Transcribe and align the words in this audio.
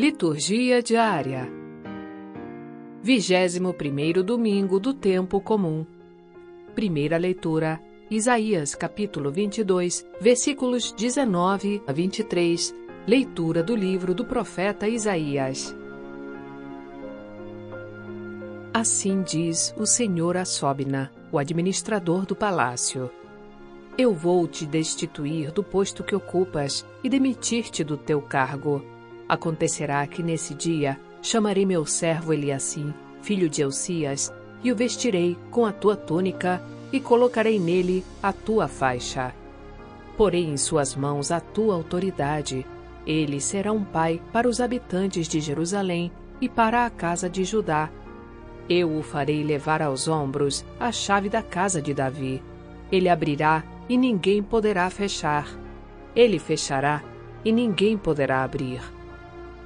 Liturgia 0.00 0.82
diária. 0.82 1.46
21 3.02 4.22
domingo 4.24 4.80
do 4.80 4.94
tempo 4.94 5.38
comum. 5.42 5.84
Primeira 6.74 7.18
leitura: 7.18 7.78
Isaías, 8.10 8.74
capítulo 8.74 9.30
22, 9.30 10.06
versículos 10.18 10.90
19 10.92 11.82
a 11.86 11.92
23. 11.92 12.74
Leitura 13.06 13.62
do 13.62 13.76
livro 13.76 14.14
do 14.14 14.24
profeta 14.24 14.88
Isaías. 14.88 15.76
Assim 18.72 19.20
diz 19.20 19.74
o 19.76 19.84
Senhor 19.84 20.38
Assobna, 20.38 21.12
o 21.30 21.38
administrador 21.38 22.24
do 22.24 22.34
palácio. 22.34 23.10
Eu 23.98 24.14
vou 24.14 24.48
te 24.48 24.64
destituir 24.64 25.52
do 25.52 25.62
posto 25.62 26.02
que 26.02 26.16
ocupas 26.16 26.86
e 27.04 27.08
demitir-te 27.10 27.84
do 27.84 27.98
teu 27.98 28.22
cargo 28.22 28.82
Acontecerá 29.30 30.04
que 30.08 30.24
nesse 30.24 30.56
dia 30.56 30.98
chamarei 31.22 31.64
meu 31.64 31.86
servo 31.86 32.32
Eliassim, 32.32 32.92
filho 33.22 33.48
de 33.48 33.62
Elcias, 33.62 34.32
e 34.60 34.72
o 34.72 34.74
vestirei 34.74 35.38
com 35.52 35.64
a 35.64 35.70
tua 35.70 35.94
túnica 35.94 36.60
e 36.92 36.98
colocarei 36.98 37.56
nele 37.56 38.04
a 38.20 38.32
tua 38.32 38.66
faixa. 38.66 39.32
Porei 40.16 40.42
em 40.42 40.56
suas 40.56 40.96
mãos 40.96 41.30
a 41.30 41.38
tua 41.38 41.76
autoridade. 41.76 42.66
Ele 43.06 43.40
será 43.40 43.70
um 43.70 43.84
pai 43.84 44.20
para 44.32 44.48
os 44.48 44.60
habitantes 44.60 45.28
de 45.28 45.38
Jerusalém 45.38 46.10
e 46.40 46.48
para 46.48 46.84
a 46.84 46.90
casa 46.90 47.30
de 47.30 47.44
Judá. 47.44 47.88
Eu 48.68 48.98
o 48.98 49.00
farei 49.00 49.44
levar 49.44 49.80
aos 49.80 50.08
ombros 50.08 50.64
a 50.80 50.90
chave 50.90 51.28
da 51.28 51.40
casa 51.40 51.80
de 51.80 51.94
Davi. 51.94 52.42
Ele 52.90 53.08
abrirá 53.08 53.62
e 53.88 53.96
ninguém 53.96 54.42
poderá 54.42 54.90
fechar. 54.90 55.46
Ele 56.16 56.40
fechará 56.40 57.00
e 57.44 57.52
ninguém 57.52 57.96
poderá 57.96 58.42
abrir 58.42 58.82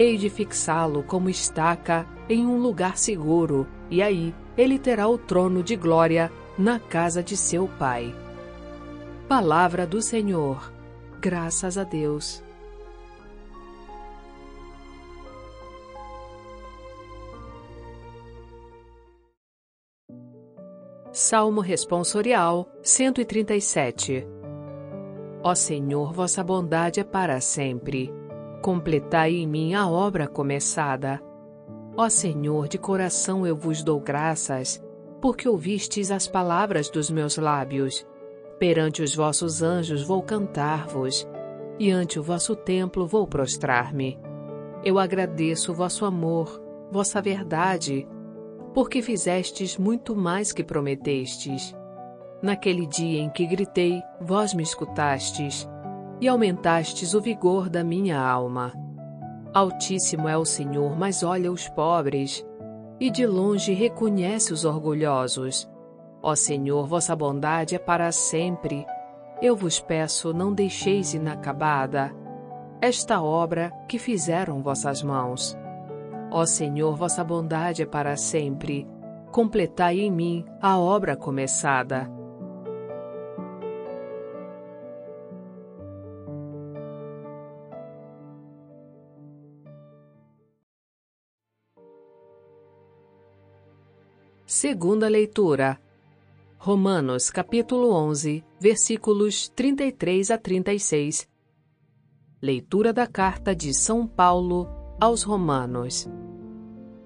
hei 0.00 0.16
de 0.16 0.30
fixá-lo 0.30 1.02
como 1.02 1.28
estaca 1.28 2.06
em 2.26 2.46
um 2.46 2.56
lugar 2.56 2.96
seguro, 2.96 3.66
e 3.90 4.00
aí 4.00 4.34
ele 4.56 4.78
terá 4.78 5.06
o 5.06 5.18
trono 5.18 5.62
de 5.62 5.76
glória 5.76 6.32
na 6.56 6.80
casa 6.80 7.22
de 7.22 7.36
seu 7.36 7.68
pai. 7.68 8.14
Palavra 9.28 9.86
do 9.86 10.00
Senhor. 10.00 10.72
Graças 11.20 11.76
a 11.76 11.84
Deus. 11.84 12.42
Salmo 21.12 21.60
Responsorial 21.60 22.72
137 22.82 24.26
Ó 25.42 25.54
Senhor, 25.54 26.12
vossa 26.14 26.42
bondade 26.42 27.00
é 27.00 27.04
para 27.04 27.38
sempre 27.40 28.19
completai 28.60 29.34
em 29.34 29.46
mim 29.46 29.74
a 29.74 29.88
obra 29.88 30.28
começada. 30.28 31.20
Ó 31.96 32.08
Senhor, 32.08 32.68
de 32.68 32.78
coração 32.78 33.46
eu 33.46 33.56
vos 33.56 33.82
dou 33.82 34.00
graças, 34.00 34.82
porque 35.20 35.48
ouvistes 35.48 36.10
as 36.10 36.26
palavras 36.26 36.88
dos 36.88 37.10
meus 37.10 37.36
lábios. 37.36 38.06
Perante 38.58 39.02
os 39.02 39.14
vossos 39.14 39.62
anjos 39.62 40.02
vou 40.02 40.22
cantar-vos, 40.22 41.26
e 41.78 41.90
ante 41.90 42.18
o 42.18 42.22
vosso 42.22 42.54
templo 42.54 43.06
vou 43.06 43.26
prostrar-me. 43.26 44.18
Eu 44.84 44.98
agradeço 44.98 45.72
o 45.72 45.74
vosso 45.74 46.04
amor, 46.04 46.62
vossa 46.90 47.20
verdade, 47.20 48.06
porque 48.74 49.02
fizestes 49.02 49.76
muito 49.76 50.14
mais 50.14 50.52
que 50.52 50.62
prometestes. 50.62 51.74
Naquele 52.42 52.86
dia 52.86 53.20
em 53.20 53.30
que 53.30 53.46
gritei, 53.46 54.00
vós 54.20 54.54
me 54.54 54.62
escutastes 54.62 55.68
e 56.20 56.28
aumentastes 56.28 57.14
o 57.14 57.20
vigor 57.20 57.68
da 57.68 57.82
minha 57.82 58.20
alma. 58.20 58.72
Altíssimo 59.54 60.28
é 60.28 60.36
o 60.36 60.44
Senhor, 60.44 60.96
mas 60.96 61.22
olha 61.22 61.50
os 61.50 61.68
pobres, 61.68 62.46
e 63.00 63.10
de 63.10 63.26
longe 63.26 63.72
reconhece 63.72 64.52
os 64.52 64.64
orgulhosos. 64.64 65.68
Ó 66.22 66.34
Senhor, 66.34 66.86
vossa 66.86 67.16
bondade 67.16 67.74
é 67.74 67.78
para 67.78 68.12
sempre. 68.12 68.86
Eu 69.40 69.56
vos 69.56 69.80
peço, 69.80 70.34
não 70.34 70.52
deixeis 70.52 71.14
inacabada 71.14 72.14
esta 72.80 73.20
obra 73.20 73.70
que 73.86 73.98
fizeram 73.98 74.62
vossas 74.62 75.02
mãos. 75.02 75.56
Ó 76.30 76.46
Senhor, 76.46 76.96
vossa 76.96 77.22
bondade 77.22 77.82
é 77.82 77.86
para 77.86 78.16
sempre. 78.16 78.88
Completai 79.30 80.00
em 80.00 80.10
mim 80.10 80.44
a 80.62 80.78
obra 80.78 81.14
começada. 81.14 82.10
Segunda 94.62 95.08
leitura. 95.08 95.80
Romanos 96.58 97.30
capítulo 97.30 97.94
11, 97.94 98.44
versículos 98.60 99.48
33 99.48 100.30
a 100.30 100.36
36. 100.36 101.26
Leitura 102.42 102.92
da 102.92 103.06
carta 103.06 103.56
de 103.56 103.72
São 103.72 104.06
Paulo 104.06 104.68
aos 105.00 105.22
Romanos. 105.22 106.06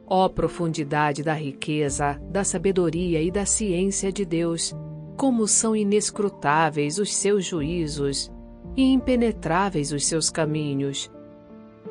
Ó 0.04 0.28
profundidade 0.28 1.22
da 1.22 1.32
riqueza, 1.32 2.20
da 2.28 2.42
sabedoria 2.42 3.22
e 3.22 3.30
da 3.30 3.46
ciência 3.46 4.12
de 4.12 4.24
Deus, 4.24 4.74
como 5.16 5.46
são 5.46 5.76
inescrutáveis 5.76 6.98
os 6.98 7.14
seus 7.14 7.44
juízos 7.44 8.32
e 8.76 8.82
impenetráveis 8.82 9.92
os 9.92 10.04
seus 10.06 10.28
caminhos. 10.28 11.08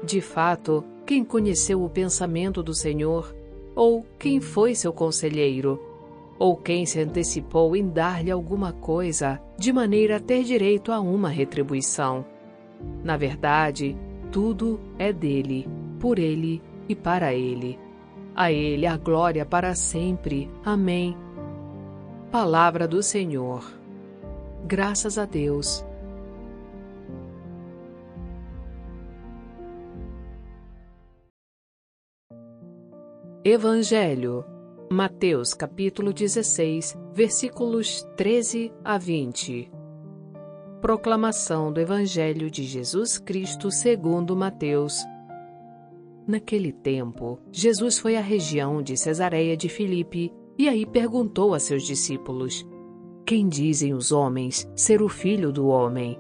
De 0.04 0.20
fato, 0.20 0.84
quem 1.06 1.24
conheceu 1.24 1.82
o 1.82 1.90
pensamento 1.90 2.62
do 2.62 2.74
Senhor 2.74 3.34
ou 3.76 4.06
quem 4.18 4.40
foi 4.40 4.76
seu 4.76 4.94
conselheiro? 4.94 5.82
Ou 6.40 6.56
quem 6.58 6.86
se 6.86 7.00
antecipou 7.00 7.76
em 7.76 7.88
dar-lhe 7.88 8.32
alguma 8.32 8.74
coisa, 8.74 9.42
de 9.58 9.72
maneira 9.72 10.18
a 10.18 10.20
ter 10.20 10.44
direito 10.44 10.92
a 10.92 11.00
uma 11.00 11.30
retribuição? 11.30 12.26
Na 13.04 13.16
verdade, 13.16 13.96
tudo 14.32 14.80
é 14.98 15.14
dele, 15.14 15.68
por 16.00 16.20
ele 16.20 16.62
e 16.88 16.96
para 16.96 17.34
ele. 17.34 17.80
A 18.36 18.52
ele 18.52 18.88
a 18.88 18.98
glória 18.98 19.46
para 19.46 19.76
sempre. 19.76 20.50
Amém. 20.66 21.16
Palavra 22.32 22.88
do 22.88 23.04
Senhor. 23.04 23.64
Graças 24.66 25.18
a 25.18 25.26
Deus. 25.26 25.86
Evangelho, 33.46 34.46
Mateus 34.90 35.54
capítulo 35.54 36.14
16, 36.14 36.98
versículos 37.14 38.08
13 38.16 38.72
a 38.86 38.98
20. 38.98 39.70
Proclamação 40.80 41.70
do 41.70 41.82
Evangelho 41.82 42.50
de 42.50 42.64
Jesus 42.64 43.18
Cristo 43.18 43.70
segundo 43.70 44.34
Mateus. 44.34 45.04
Naquele 46.26 46.72
tempo, 46.72 47.38
Jesus 47.52 48.00
foi 48.00 48.16
à 48.16 48.22
região 48.22 48.82
de 48.82 48.96
Cesareia 48.96 49.58
de 49.58 49.68
Filipe 49.68 50.32
e 50.58 50.70
aí 50.70 50.86
perguntou 50.86 51.54
a 51.54 51.60
seus 51.60 51.84
discípulos: 51.84 52.66
Quem 53.26 53.50
dizem 53.50 53.94
os 53.94 54.14
homens 54.14 54.66
ser 54.74 55.02
o 55.02 55.10
filho 55.10 55.52
do 55.52 55.68
homem? 55.68 56.18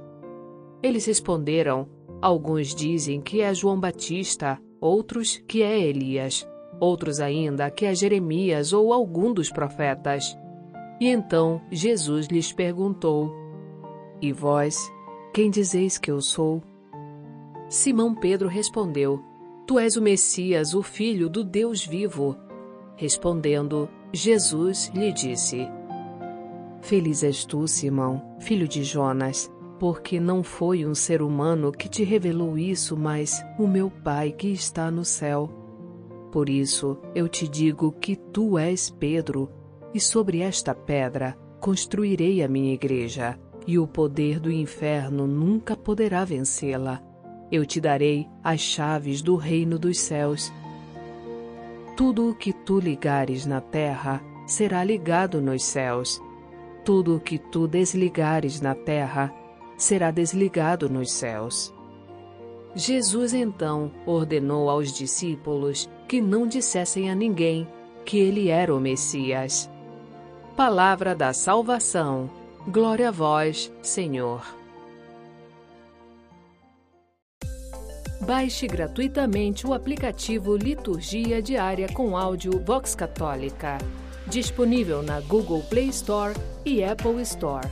Eles 0.83 1.05
responderam: 1.05 1.87
Alguns 2.21 2.75
dizem 2.75 3.21
que 3.21 3.39
é 3.39 3.53
João 3.53 3.79
Batista, 3.79 4.59
outros 4.81 5.41
que 5.47 5.63
é 5.63 5.79
Elias 5.79 6.45
outros 6.83 7.19
ainda 7.19 7.71
que 7.71 7.85
é 7.85 7.95
Jeremias 7.95 8.73
ou 8.73 8.91
algum 8.91 9.33
dos 9.33 9.49
profetas. 9.49 10.37
E 10.99 11.07
então 11.07 11.61
Jesus 11.71 12.27
lhes 12.27 12.51
perguntou: 12.51 13.33
E 14.21 14.31
vós, 14.33 14.91
quem 15.33 15.49
dizeis 15.49 15.97
que 15.97 16.11
eu 16.11 16.21
sou? 16.21 16.61
Simão 17.69 18.13
Pedro 18.13 18.49
respondeu: 18.49 19.23
Tu 19.65 19.79
és 19.79 19.95
o 19.95 20.01
Messias, 20.01 20.73
o 20.73 20.83
Filho 20.83 21.29
do 21.29 21.43
Deus 21.43 21.85
vivo. 21.85 22.35
Respondendo, 22.95 23.89
Jesus 24.11 24.91
lhe 24.93 25.11
disse: 25.11 25.67
Feliz 26.81 27.23
és 27.23 27.45
tu, 27.45 27.65
Simão, 27.65 28.21
filho 28.39 28.67
de 28.67 28.83
Jonas, 28.83 29.49
porque 29.79 30.19
não 30.19 30.43
foi 30.43 30.85
um 30.85 30.93
ser 30.93 31.21
humano 31.21 31.71
que 31.71 31.87
te 31.87 32.03
revelou 32.03 32.57
isso, 32.57 32.95
mas 32.95 33.43
o 33.57 33.65
meu 33.65 33.89
Pai 33.89 34.31
que 34.31 34.49
está 34.49 34.91
no 34.91 35.05
céu. 35.05 35.62
Por 36.33 36.49
isso 36.49 36.97
eu 37.13 37.29
te 37.29 37.47
digo 37.47 37.91
que 37.91 38.15
tu 38.15 38.57
és 38.57 38.89
Pedro, 38.89 39.51
e 39.93 39.99
sobre 39.99 40.39
esta 40.39 40.73
pedra 40.73 41.37
construirei 41.59 42.41
a 42.41 42.47
minha 42.47 42.73
igreja, 42.73 43.39
e 43.67 43.77
o 43.77 43.85
poder 43.85 44.39
do 44.39 44.51
inferno 44.51 45.27
nunca 45.27 45.77
poderá 45.77 46.25
vencê-la. 46.25 47.03
Eu 47.51 47.67
te 47.67 47.79
darei 47.79 48.27
as 48.43 48.59
chaves 48.59 49.21
do 49.21 49.35
reino 49.35 49.77
dos 49.77 49.99
céus. 49.99 50.51
Tudo 51.95 52.31
o 52.31 52.33
que 52.33 52.51
tu 52.51 52.79
ligares 52.79 53.45
na 53.45 53.61
terra 53.61 54.19
será 54.47 54.83
ligado 54.83 55.39
nos 55.39 55.63
céus. 55.63 56.19
Tudo 56.83 57.17
o 57.17 57.19
que 57.19 57.37
tu 57.37 57.67
desligares 57.67 58.59
na 58.59 58.73
terra 58.73 59.31
será 59.77 60.09
desligado 60.09 60.89
nos 60.89 61.11
céus. 61.11 61.71
Jesus 62.75 63.33
então 63.33 63.91
ordenou 64.05 64.69
aos 64.69 64.91
discípulos 64.91 65.89
que 66.07 66.19
não 66.19 66.47
dissessem 66.47 67.09
a 67.09 67.15
ninguém 67.15 67.67
que 68.03 68.17
ele 68.17 68.49
era 68.49 68.73
o 68.73 68.79
Messias. 68.79 69.69
Palavra 70.55 71.15
da 71.15 71.33
salvação. 71.33 72.29
Glória 72.67 73.09
a 73.09 73.11
vós, 73.11 73.71
Senhor. 73.81 74.43
Baixe 78.21 78.67
gratuitamente 78.67 79.67
o 79.67 79.73
aplicativo 79.73 80.55
Liturgia 80.55 81.41
Diária 81.41 81.89
com 81.89 82.15
áudio 82.15 82.57
Vox 82.59 82.95
Católica, 82.95 83.77
disponível 84.27 85.03
na 85.03 85.19
Google 85.19 85.61
Play 85.63 85.89
Store 85.89 86.33
e 86.63 86.83
Apple 86.83 87.21
Store. 87.21 87.67